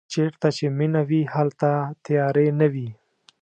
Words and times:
چېرته 0.13 0.47
چې 0.57 0.65
مینه 0.77 1.01
وي 1.09 1.21
هلته 1.33 1.69
تیارې 2.05 2.47
نه 2.59 2.67
وي. 2.73 2.89